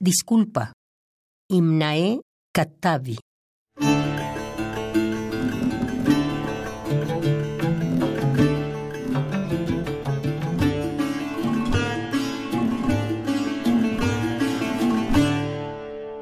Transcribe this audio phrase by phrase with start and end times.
[0.00, 0.72] Disculpa.
[1.48, 2.20] Imnae
[2.52, 3.16] Katavi.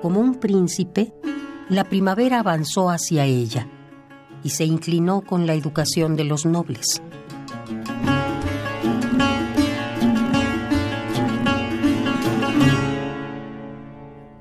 [0.03, 1.15] Como un príncipe,
[1.71, 3.67] la primavera avanzó hacia ella
[4.45, 7.01] y se inclinó con la educación de los nobles.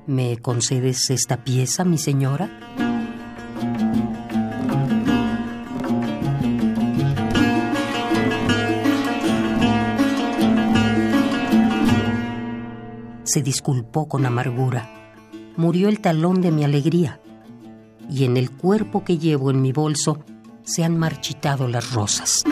[0.06, 2.50] ¿Me concedes esta pieza, mi señora?
[13.22, 14.90] Se disculpó con amargura.
[15.56, 17.20] Murió el talón de mi alegría.
[18.10, 20.24] Y en el cuerpo que llevo en mi bolso
[20.64, 22.42] se han marchitado las rosas.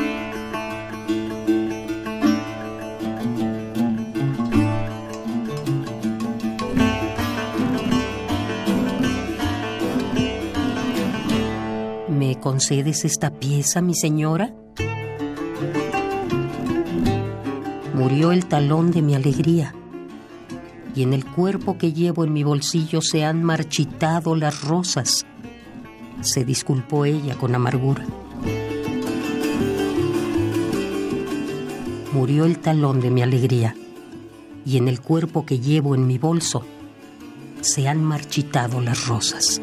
[12.41, 14.55] ¿Me concedes esta pieza, mi señora?
[17.93, 19.75] Murió el talón de mi alegría,
[20.95, 25.27] y en el cuerpo que llevo en mi bolsillo se han marchitado las rosas.
[26.23, 28.07] Se disculpó ella con amargura.
[32.15, 33.77] Murió el talón de mi alegría,
[34.65, 36.65] y en el cuerpo que llevo en mi bolso
[37.61, 39.61] se han marchitado las rosas.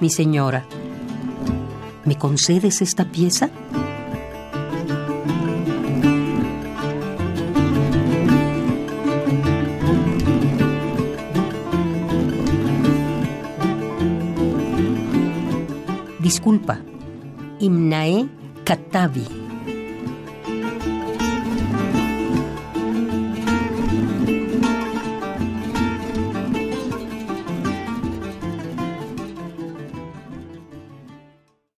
[0.00, 0.64] Mi señora,
[2.04, 3.50] ¿me concedes esta pieza?
[16.20, 16.80] Disculpa,
[17.60, 18.28] Imnae
[18.64, 19.43] Katavi.